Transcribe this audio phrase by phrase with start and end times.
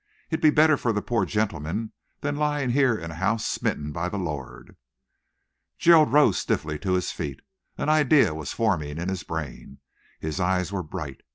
[0.31, 1.91] It'll be better for the poor gentleman
[2.21, 4.75] than lying here in a house smitten by the Lord."
[5.77, 7.41] Gerald rose stiffly to his feet.
[7.77, 9.77] An idea was forming in his brain.
[10.19, 11.21] His eyes were bright.